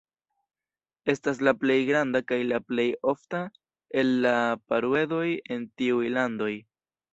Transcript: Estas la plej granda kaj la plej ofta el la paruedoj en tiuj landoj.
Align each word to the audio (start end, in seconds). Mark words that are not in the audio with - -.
Estas 1.13 1.41
la 1.47 1.53
plej 1.63 1.75
granda 1.89 2.21
kaj 2.31 2.39
la 2.53 2.59
plej 2.71 2.87
ofta 3.13 3.43
el 4.03 4.11
la 4.27 4.35
paruedoj 4.73 5.23
en 5.59 5.71
tiuj 5.83 6.03
landoj. 6.19 6.53